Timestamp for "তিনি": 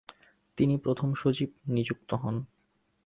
0.57-0.75